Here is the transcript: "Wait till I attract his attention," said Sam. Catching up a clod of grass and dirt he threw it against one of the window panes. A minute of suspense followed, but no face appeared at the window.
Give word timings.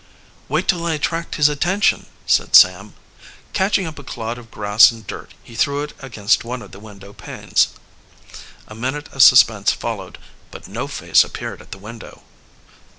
"Wait 0.49 0.67
till 0.67 0.83
I 0.83 0.95
attract 0.95 1.35
his 1.35 1.47
attention," 1.47 2.07
said 2.25 2.55
Sam. 2.55 2.95
Catching 3.53 3.85
up 3.85 3.99
a 3.99 4.03
clod 4.03 4.39
of 4.39 4.49
grass 4.49 4.89
and 4.91 5.05
dirt 5.05 5.35
he 5.43 5.53
threw 5.53 5.83
it 5.83 5.93
against 5.99 6.43
one 6.43 6.63
of 6.63 6.71
the 6.71 6.79
window 6.79 7.13
panes. 7.13 7.67
A 8.67 8.73
minute 8.73 9.09
of 9.13 9.21
suspense 9.21 9.71
followed, 9.71 10.17
but 10.49 10.67
no 10.67 10.87
face 10.87 11.23
appeared 11.23 11.61
at 11.61 11.69
the 11.71 11.77
window. 11.77 12.23